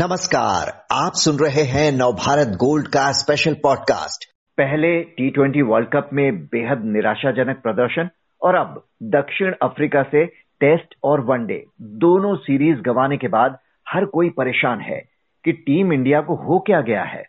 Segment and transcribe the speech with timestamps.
[0.00, 6.10] नमस्कार, आप सुन रहे हैं नवभारत गोल्ड का स्पेशल पॉडकास्ट पहले टी ट्वेंटी वर्ल्ड कप
[6.12, 8.08] में बेहद निराशाजनक प्रदर्शन
[8.42, 10.26] और अब दक्षिण अफ्रीका से
[10.60, 15.04] टेस्ट और वनडे दोनों सीरीज़ गंवाने के बाद हर कोई परेशान है
[15.44, 17.24] कि टीम इंडिया को हो क्या गया है।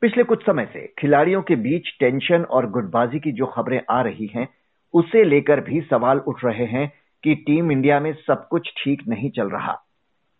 [0.00, 4.32] पिछले कुछ समय से खिलाड़ियों के बीच टेंशन और गुटबाजी की जो खबरें आ रही
[4.36, 4.48] हैं,
[4.94, 6.92] उसे लेकर भी सवाल उठ रहे हैं
[7.24, 9.82] कि टीम इंडिया में सब कुछ ठीक नहीं चल रहा।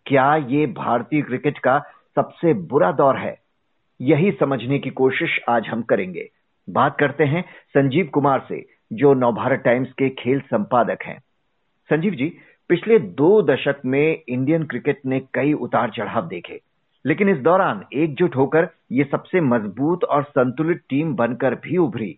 [0.07, 1.79] क्या ये भारतीय क्रिकेट का
[2.17, 3.37] सबसे बुरा दौर है?
[3.99, 6.27] यही समझने की कोशिश आज हम करेंगे।
[6.67, 11.17] बात करते हैं संजीव कुमार से, जो नवभारत टाइम्स के खेल संपादक हैं।
[11.89, 12.27] संजीव जी,
[12.69, 16.59] पिछले दो दशक में इंडियन क्रिकेट ने कई उतार चढ़ाव देखे,
[17.05, 22.15] लेकिन इस दौरान एकजुट होकर ये सबसे मज़बूत और संतुलित टीम बनकर भी उभरी।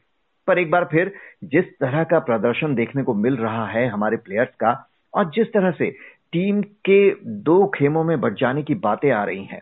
[0.47, 1.13] पर एक बार फिर,
[1.43, 4.71] जिस तरह का प्रदर्शन देखने को मिल रहा है हमारे प्लेयर्स का,
[5.13, 5.95] और जिस तरह से
[6.31, 9.61] टीम के दो खेमों में बट जाने की बातें आ रही हैं।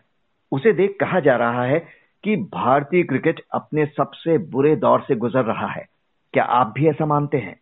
[0.52, 1.78] उसे देख कहा जा रहा है
[2.24, 5.86] कि भारतीय क्रिकेट अपने सबसे बुरे दौर से गुजर रहा है।
[6.32, 7.60] क्या आप भी ऐसा मानते हैं?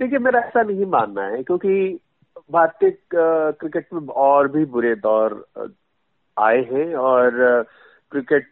[0.00, 1.98] देखिए, मेरा ऐसा नहीं मानना है, क्योंकि
[2.52, 5.46] भारतीय क्रिकेट में और भी बुरे दौर
[6.38, 7.30] आए हैं और
[8.10, 8.44] क्रिकेट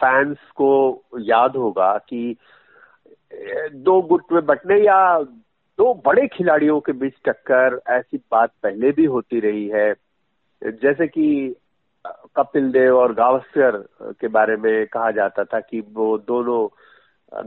[0.00, 0.70] फैंस को
[1.18, 2.36] याद होगा कि
[3.74, 5.18] दो गुट में बटने या
[5.80, 9.94] दो बड़े खिलाड़ियों के बीच टक्कर ऐसी बात पहले भी होती रही है।
[10.64, 11.56] जैसे कि,
[12.06, 16.68] कपिल देव और गावस्कर के बारे में कहा जाता था कि वो दोनों,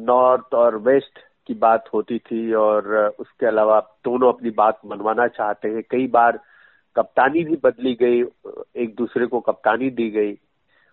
[0.06, 5.70] नॉर्थ और वेस्ट की बात होती थी और उसके अलावा दोनों अपनी बात मनवाना चाहते
[5.70, 6.40] हैं। कई बार
[6.96, 8.24] कप्तानी भी बदली गई,
[8.76, 10.40] एक दूसरे को कप्तानी दी गई।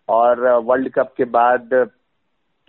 [0.09, 1.91] और वर्ल्ड कप के बाद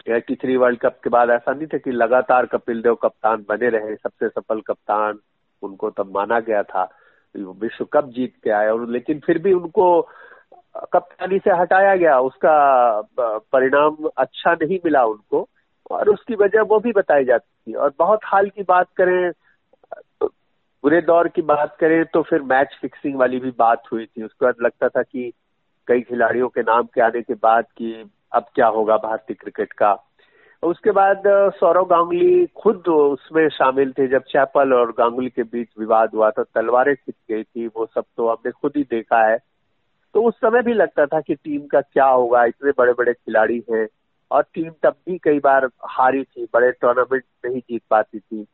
[0.08, 3.70] एटी थ्री वर्ल्ड कप के बाद ऐसा नहीं था कि लगातार कपिल देव कप्तान बने
[3.70, 5.20] रहे, सबसे सफल कप्तान
[5.64, 6.84] उनको तब माना गया था।
[7.36, 10.02] विश्व कप जीत के आए और लेकिन फिर भी उनको
[10.94, 15.48] कप्तानी से हटाया गया, उसका परिणाम अच्छा नहीं मिला उनको
[15.92, 19.32] और उसकी वजह वो भी बताई जाती थी। और बहुत हाल की बात करें,
[20.24, 24.46] बुरे दौर की बात करें तो फिर मैच फिक्सिंग वाली भी बात हुई थी। उसके
[24.46, 25.32] बाद लगता था कि
[25.88, 27.94] कई खिलाड़ियों के नाम के आने के बाद कि
[28.34, 29.92] अब क्या होगा भारतीय क्रिकेट का।
[30.64, 31.24] उसके बाद
[31.56, 36.44] सौरव गांगुली खुद उसमें शामिल थे जब चैपल और गांगुली के बीच विवाद हुआ था,
[36.44, 39.38] तलवारें खिंच गई थी, वो सब तो हमने खुद ही देखा है।
[40.16, 43.64] तो उस समय भी लगता था कि टीम का क्या होगा, इतने बड़े बड़े खिलाड़ी
[43.72, 43.88] हैं
[44.32, 48.46] और टीम तब भी कई बार हारी थी, बड़े टूर्नामेंट नहीं जीत पाती थी।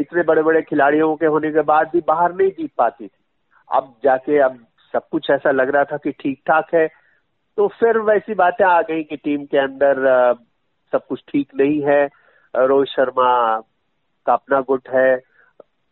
[0.00, 3.24] इतने बड़े बड़े खिलाड़ियों के होने के बाद भी बाहर नहीं जीत पाती थी।
[3.70, 4.58] अब जाके, अब
[4.94, 6.86] सब कुछ ऐसा लग रहा था कि ठीक ठाक है
[7.56, 9.94] तो फिर वैसी बातें आ गई कि टीम के अंदर
[10.92, 12.08] सब कुछ ठीक नहीं है।
[12.56, 13.60] रोहित शर्मा
[14.26, 15.16] का अपना गुट है।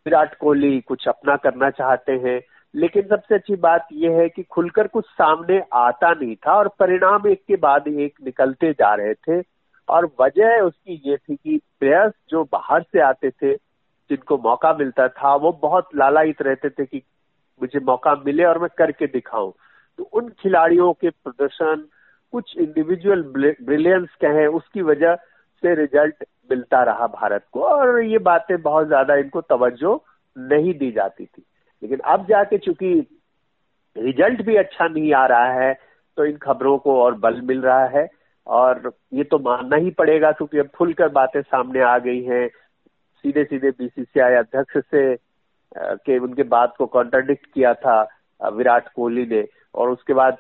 [0.07, 2.43] विराट कोहली कुछ अपना करना चाहते हैं।
[2.75, 7.27] लेकिन सबसे अच्छी बात यह है कि खुलकर कुछ सामने आता नहीं था और परिणाम
[7.27, 9.45] एक के बाद एक निकलते जा रहे थे।
[9.89, 13.55] और वजह उसकी ये थी कि प्लेयर्स जो बाहर से आते थे,
[14.11, 17.03] जिनको मौका मिलता था, वो बहुत लालायित रहते थे कि
[17.63, 19.53] मुझे मौका मिले और मैं करके दिखाऊँ।
[19.99, 21.85] तो उन खिलाड़ियों के प्रदर्शन,
[22.33, 28.61] कुछ इंडिविजुअल ब्रिलियंस कहें, उसकी वजह से रिज़ल्ट मिलता रहा भारत को। और ये बातें
[28.63, 29.95] बहुत ज़्यादा इनको तवज्जो
[30.37, 31.43] नहीं दी जाती थी।
[31.83, 32.95] लेकिन अब जाके चूँकि
[33.97, 35.73] रिज़ल्ट भी अच्छा नहीं आ रहा है
[36.19, 38.09] तो इन खबरों को और बल मिल रहा है।
[38.47, 42.49] और ये तो मानना ही पड़ेगा क्योंकि अब खुलकर बातें सामने आ गई हैं।
[43.25, 45.15] सीधे सीधे बीसीसीआई अध्यक्ष से
[45.77, 48.01] के उनके बात को कॉन्ट्राडिक्ट किया था
[48.41, 49.43] विराट कोहली ने।
[49.75, 50.37] और उसके बाद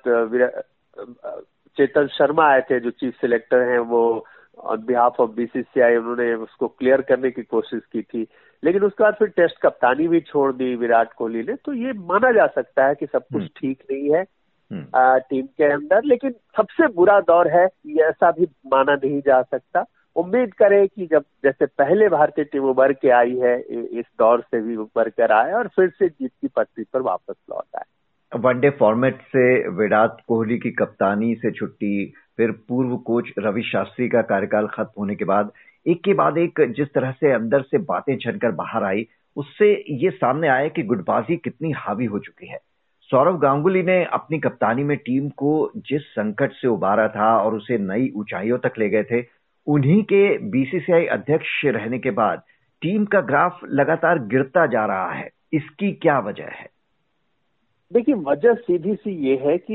[1.76, 4.26] चेतन शर्मा आए थे जो चीफ सिलेक्टर हैं वो
[4.58, 8.26] ऑन बिहाफ ऑफ़ बीसीसीआई उन्होंने उसको क्लियर करने की कोशिश की थी।
[8.64, 12.32] लेकिन उसके बाद फिर टेस्ट कप्तानी भी छोड़ दी विराट कोहली ने। तो ये माना
[12.32, 14.24] जा सकता है कि सब कुछ हम्म। ठीक नहीं है
[14.72, 19.42] हम्म। टीम के अंदर। लेकिन सबसे बुरा दौर है ये ऐसा भी माना नहीं जा
[19.42, 19.84] सकता।
[20.16, 23.60] उम्मीद करें कि जब जैसे पहले भारतीय टीम उभर के आई है
[24.00, 27.34] इस दौर से भी उभर कर आए और फिर से जीत की पटरी पर वापस
[27.50, 27.84] लौट आए।
[28.36, 34.22] वनडे फॉर्मेट से विराट कोहली की कप्तानी से छुट्टी, फिर पूर्व कोच रवि शास्त्री का
[34.22, 35.52] कार्यकाल खत्म होने के बाद,
[35.86, 39.06] एक के बाद एक जिस तरह से अंदर से बातें छनकर बाहर आई,
[39.36, 42.58] उससे ये सामने आया कि गुटबाजी कितनी हावी हो चुकी है।
[43.00, 47.78] सौरव गांगुली ने अपनी कप्तानी में टीम को जिस संकट से उबारा था और उसे
[47.78, 49.24] नई ऊंचाइयों तक ले गए थे,
[49.66, 52.42] उन्हीं के बीसीसीआई अध्यक्ष रहने के बाद
[52.82, 56.71] टीम का ग्राफ लगातार गिरता जा रहा है। इसकी क्या वजह है?
[57.92, 59.74] देखिए, वजह सीधी सी ये है कि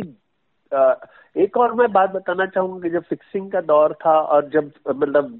[1.43, 5.39] एक और मैं बात बताना चाहूँगा कि जब फिक्सिंग का दौर था और जब मतलब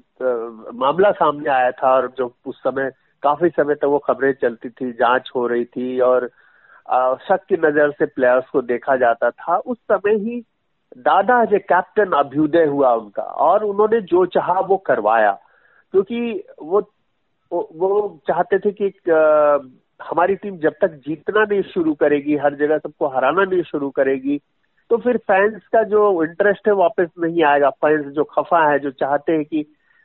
[0.74, 2.90] मामला सामने आया था और जो उस समय,
[3.22, 6.26] काफ़ी समय तक तो वो खबरें चलती थी, जाँच हो रही थी और
[7.28, 10.42] शक की नज़र से प्लेयर्स को देखा जाता था, उस समय ही
[10.98, 15.32] दादा ए कैप्टन अभ्युदय हुआ उनका और उन्होंने जो चाहा वो करवाया।
[15.94, 16.80] क्योंकि वो
[17.52, 18.88] वो चाहते थे कि
[20.00, 24.40] हमारी टीम जब तक जीतना नहीं शुरू करेगी, हर जगह सबको हराना नहीं शुरू करेगी
[24.90, 28.90] तो फिर फैंस का जो इंटरेस्ट है वापस नहीं आएगा। फैंस जो खफा है, जो
[28.90, 29.64] चाहते हैं कि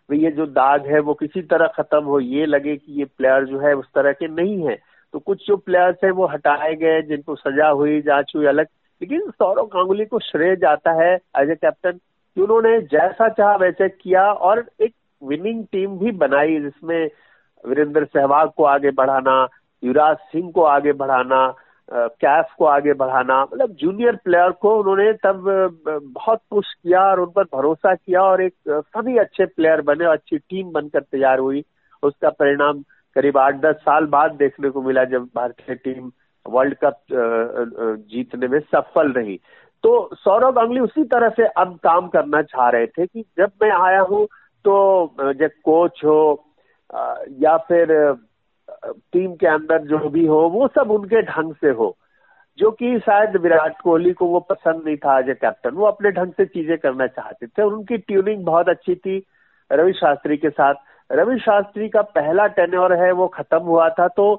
[0.10, 3.60] ये जो दाग है, वो किसी तरह खत्म हो, ये लगे कि ये प्लेयर जो
[3.60, 4.76] है उस तरह के नहीं है।
[5.14, 8.68] तो कुछ जो प्लेयर्स हैं वो हटाए गए, जिनको सजा हुई, जाँच हुई अलग।
[9.02, 13.90] लेकिन सौरव गांगुली को श्रेय जाता है एज ए कैप्टन कि उन्होंने जैसा चाह वैसे
[13.90, 17.10] किया और एक विनिंग टीम भी बनाई जिसमें
[17.64, 19.44] वीरेंद्र सहवाग को आगे बढ़ाना
[19.84, 21.46] युवराज सिंह को आगे बढ़ाना
[21.92, 25.44] कैफ को आगे बढ़ाना मतलब जूनियर प्लेयर को उन्होंने तब
[25.88, 30.14] बहुत पुश किया और उन पर भरोसा किया और एक सभी अच्छे प्लेयर बने और
[30.14, 31.64] अच्छी टीम बनकर तैयार हुई।
[32.04, 32.82] उसका परिणाम
[33.16, 36.12] करीब आठ दस साल बाद देखने को मिला जब भारतीय टीम
[36.46, 36.98] वर्ल्ड कप
[38.10, 39.40] जीतने में सफल रही।
[39.84, 43.72] तो सौरव गांगुली उसी तरह से अब काम करना चाह रहे थे कि जब मैं
[43.82, 44.26] आया हूँ
[44.66, 46.20] तो जब कोच हो
[47.42, 47.92] या फिर
[48.84, 51.96] टीम के अंदर जो भी हो, वो सब उनके ढंग से हो।
[52.60, 56.12] जो कि शायद विराट कोहली को वो पसंद नहीं था एज ए कैप्टन वो अपने
[56.12, 59.18] ढंग से चीज़ें करना चाहते थे। और उनकी ट्यूनिंग बहुत अच्छी थी
[59.72, 60.76] रवि शास्त्री के साथ।
[61.10, 64.34] रवि शास्त्री का पहला टेन्योर है, वो खत्म हुआ था तो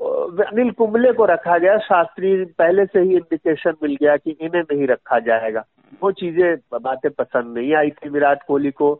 [0.00, 4.86] अनिल कुंबले को रखा गया। शास्त्री पहले से ही इंडिकेशन मिल गया कि इन्हें नहीं
[4.86, 5.64] रखा जाएगा।
[6.02, 8.92] वो चीज़ें, बातें पसंद नहीं आई थी विराट कोहली को।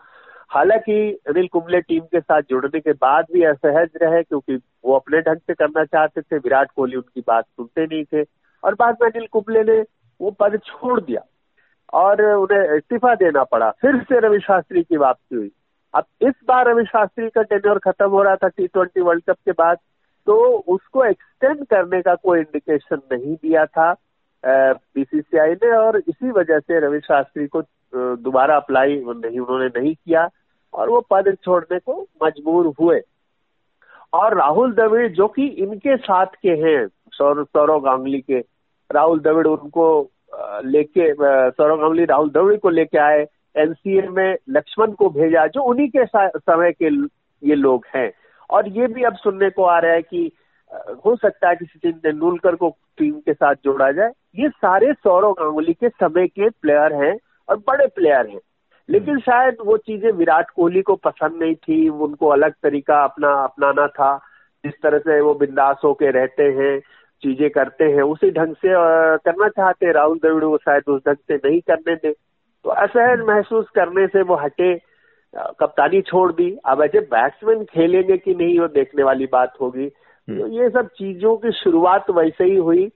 [0.51, 0.99] हालाँकि
[1.29, 5.39] अनिल कुंबले टीम के साथ जुड़ने के बाद भी असहज रहे, क्योंकि वो अपने ढंग
[5.39, 8.23] से करना चाहते थे। विराट कोहली उनकी बात सुनते नहीं थे।
[8.63, 9.81] और बाद में अनिल कुंबले ने
[10.21, 11.21] वो पद छोड़ दिया
[11.95, 15.51] और उन्हें इस्तीफा देना पड़ा। फिर से रवि शास्त्री की वापसी हुई।
[15.95, 19.37] अब इस बार रवि शास्त्री का टेन्योर खत्म हो रहा था टी ट्वेंटी वर्ल्ड कप
[19.45, 19.79] के बाद
[20.27, 20.35] तो
[20.69, 23.93] उसको एक्सटेंड करने का कोई इंडिकेशन नहीं दिया था
[24.45, 27.63] बीसीसीआई ने। और इसी वजह से रवि शास्त्री को
[27.95, 30.29] दोबारा अप्लाई नहीं, उन्होंने नहीं किया।
[30.75, 33.01] और वो पद छोड़ने को मजबूर हुए।
[34.13, 38.39] और राहुल द्रविड़, जो कि इनके साथ के हैं सौरव सौरव गांगुली के,
[38.91, 40.11] राहुल द्रविड़ उनको
[40.65, 41.13] लेके
[41.51, 43.27] सौरव गांगुली राहुल द्रविड़ को लेके आए,
[43.57, 46.05] एनसीए में लक्ष्मण को भेजा, जो उन्हीं के
[46.39, 46.89] समय के
[47.43, 48.13] ये लोग हैं।
[48.51, 50.31] और ये भी अब सुनने को आ रहा है कि
[51.05, 52.69] हो सकता है कि सचिन तेंदुलकर को
[52.99, 57.19] टीम के साथ जोड़ा जाए। ये सारे सौरव गांगुली के समय के प्लेयर हैं
[57.49, 58.41] और बड़े प्लेयर हैं।
[58.89, 63.87] लेकिन शायद वो चीज़ें विराट कोहली को पसंद नहीं थी उनको अलग तरीका अपना अपनाना
[63.87, 64.17] था
[64.65, 66.79] जिस तरह से वो बिंदास होके रहते हैं
[67.23, 68.69] चीज़ें करते हैं उसी ढंग से
[69.25, 72.13] करना चाहते राहुल द्रविड़ वो शायद उस ढंग से नहीं करने दे
[72.65, 74.75] तो असहज महसूस करने से वो हटे
[75.37, 79.91] कप्तानी छोड़ दी। अब ऐसे बैट्समैन खेलेंगे कि नहीं वो देखने वाली बात होगी।
[80.29, 82.87] हम्म। तो ये सब चीज़ों की शुरुआत वैसे ही हुई।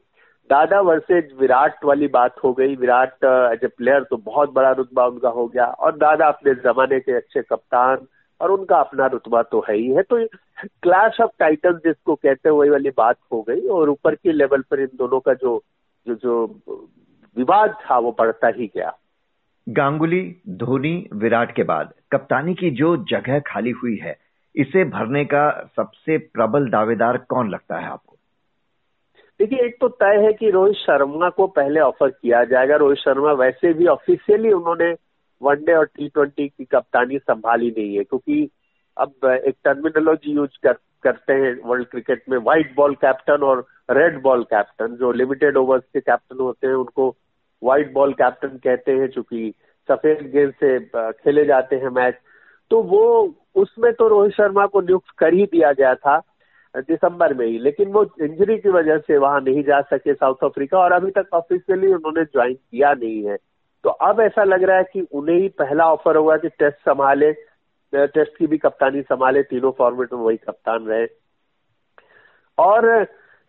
[0.50, 5.06] दादा वर्सेज विराट वाली बात हो गई। विराट एज ए प्लेयर तो बहुत बड़ा रुतबा
[5.06, 8.06] उनका हो गया। और दादा अपने जमाने के अच्छे कप्तान
[8.40, 10.26] और उनका अपना रुतबा तो है ही है। तो
[10.82, 14.80] क्लैश ऑफ़ टाइटल जिसको कहते वही वाली बात हो गई और ऊपर के लेवल पर
[14.80, 15.62] इन दोनों का जो
[16.06, 16.46] जो जो
[17.36, 18.92] विवाद था, वो बढ़ता ही गया।
[19.66, 24.16] गांगुली, धोनी, विराट के बाद कप्तानी की जो जगह खाली हुई है,
[24.54, 28.11] इसे भरने का सबसे प्रबल दावेदार कौन लगता है आपको?
[29.42, 33.32] देखिए एक तो तय है कि रोहित शर्मा को पहले ऑफ़र किया जाएगा। रोहित शर्मा
[33.32, 34.90] वैसे भी ऑफिशियली उन्होंने
[35.42, 38.48] वनडे और टी ट्वेंटी की कप्तानी संभाली नहीं है क्योंकि
[38.96, 44.22] अब एक टर्मिनोलॉजी यूज़ कर, करते हैं वर्ल्ड क्रिकेट में व्हाइट बॉल कैप्टन और रेड
[44.22, 47.08] बॉल कैप्टन जो लिमिटेड ओवर्स के कैप्टन होते हैं उनको
[47.62, 49.54] व्हाइट बॉल कैप्टन कहते हैं चूँकि
[49.88, 50.78] सफ़ेद गेंद से
[51.12, 52.14] खेले जाते हैं मैच
[52.70, 53.04] तो वो
[53.56, 56.22] उसमें तो रोहित शर्मा को नियुक्त कर ही दिया गया था।
[56.74, 60.78] दिसंबर में ही, लेकिन वो इंजरी की वजह से वहाँ नहीं जा सके साउथ अफ्रीका
[60.78, 63.36] और अभी तक ऑफिशियली उन्होंने ज्वाइन किया नहीं है।
[63.84, 67.32] तो अब ऐसा लग रहा है कि उन्हें ही पहला ऑफ़र होगा कि टेस्ट संभाले
[67.92, 71.06] टेस्ट की भी कप्तानी संभाले, तीनों फॉर्मेट में वही कप्तान रहे।
[72.58, 73.06] और,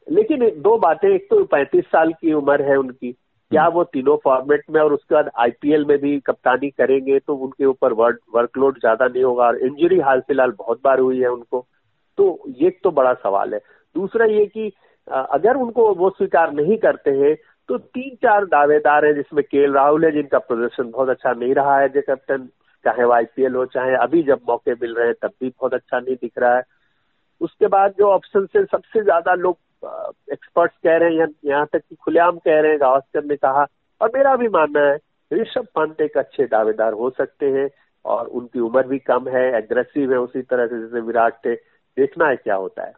[0.08, 4.64] लेकिन दो बातें, एक तो पैंतीस साल की उम्र है उनकी, क्या वो तीनों फॉर्मेट
[4.70, 9.08] में और उसके बाद आईपीएल में भी कप्तानी करेंगे तो उनके ऊपर वर्क वर्कलोड ज़्यादा
[9.08, 11.66] नहीं होगा और इंजरी हाल फ़िलहाल बहुत बार हुई है उनको।
[12.18, 13.60] तो ये तो बड़ा सवाल है।
[13.96, 14.72] दूसरा ये कि
[15.08, 17.36] अगर उनको वो स्वीकार नहीं करते हैं
[17.70, 21.80] तो तीन चार दावेदार हैं जिसमें के राहुल है, जिनका प्रदर्शन बहुत अच्छा नहीं रहा
[21.80, 22.48] है। जो कैप्टन,
[22.86, 26.00] चाहे वो आईपीएल हो, चाहे अभी जब मौके मिल रहे हैं, तब भी बहुत अच्छा
[26.00, 26.64] नहीं दिख रहा है।
[27.42, 29.58] उसके बाद जो ऑप्शन से सबसे ज़्यादा लोग
[30.32, 33.66] एक्सपर्ट्स कह रहे हैं यहाँ तक कि खुलेआम कह रहे हैं, गावस्कर ने कहा,
[34.02, 34.98] और मेरा भी मानना है,
[35.32, 37.70] ऋषभ पंत एक अच्छे दावेदार हो सकते हैं,
[38.06, 41.56] और उनकी उम्र भी कम है, एग्रेसिव है उसी तरह से, जैसे विराट थे
[41.98, 42.94] देखना है क्या होता है।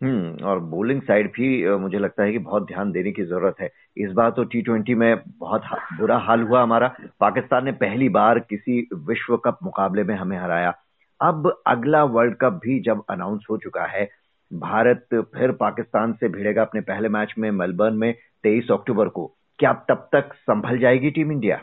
[0.00, 3.68] हम्म और बोलिंग साइड भी मुझे लगता है कि बहुत ध्यान देने की ज़रूरत है।
[3.96, 5.62] इस बार तो टी ट्वेंटी में बहुत
[5.98, 6.88] बुरा हाल हुआ हमारा।
[7.20, 10.72] पाकिस्तान ने पहली बार किसी विश्व कप मुकाबले में हमें हराया।
[11.20, 14.08] अब अगला वर्ल्ड कप भी जब अनाउंस हो चुका है
[14.50, 19.26] भारत फिर पाकिस्तान से भिड़ेगा अपने पहले मैच में मेलबर्न में तेईस अक्टूबर को।
[19.58, 21.56] क्या तब तक संभल जाएगी टीम इंडिया?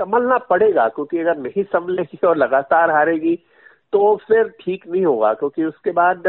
[0.00, 3.34] संभलना पड़ेगा क्योंकि अगर नहीं संभलेगी और लगातार हारेगी
[3.92, 6.26] तो फिर ठीक नहीं होगा क्योंकि उसके बाद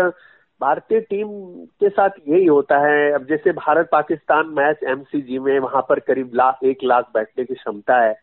[0.61, 1.27] भारतीय टीम
[1.65, 6.31] के साथ यही होता है। अब जैसे भारत पाकिस्तान मैच एमसीजी में वहाँ पर करीब
[6.33, 8.13] लाख एक लाख बैठने की क्षमता है।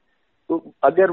[0.49, 1.11] तो अगर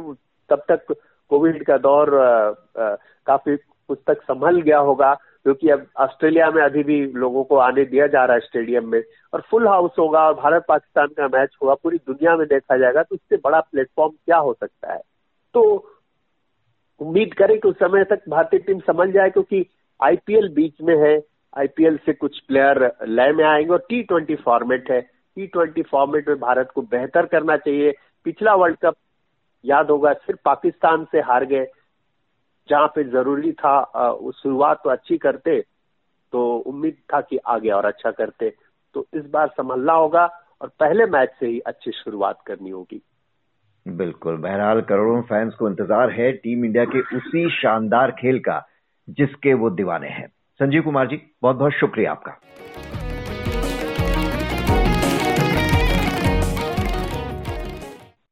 [0.50, 0.96] तब तक
[1.29, 2.50] कोविड का दौर आ,
[2.84, 7.58] आ, काफ़ी कुछ तक संभल गया होगा क्योंकि अब ऑस्ट्रेलिया में अभी भी लोगों को
[7.58, 9.03] आने दिया जा रहा है स्टेडियम में
[9.34, 13.03] और फुल हाउस होगा और भारत पाकिस्तान का मैच होगा पूरी दुनिया में देखा जाएगा
[13.03, 15.01] तो इससे बड़ा प्लेटफॉर्म क्या हो सकता है?
[15.53, 15.91] तो
[17.01, 19.65] उम्मीद करें कि उस समय तक भारतीय टीम समझ जाए, क्योंकि
[19.99, 21.15] आईपीएल बीच में है।
[21.53, 26.27] आईपीएल से कुछ प्लेयर लय में आएँगे और टी ट्वेंटी फॉर्मेट है। टी ट्वेंटी फॉर्मेट
[26.29, 27.93] में भारत को बेहतर करना चाहिए।
[28.25, 28.95] पिछला वर्ल्ड कप
[29.65, 31.65] याद होगा, सिर्फ़ पाकिस्तान से हार गए,
[32.69, 33.81] जहाँ पे ज़रूरी था
[34.33, 35.59] शुरुआत तो अच्छी करते
[36.33, 38.53] तो उम्मीद था कि आगे और अच्छा करते।
[38.95, 40.25] तो इस बार संभलना होगा
[40.61, 43.01] और पहले मैच से ही अच्छी शुरुआत करनी होगी।
[43.86, 48.65] बिल्कुल। बहरहाल करोड़ों फैंस को इंतज़ार है टीम इंडिया के उसी शानदार खेल का,
[49.10, 50.27] जिसके वो दीवाने हैं।
[50.60, 52.38] संजीव कुमार जी बहुत बहुत शुक्रिया आपका।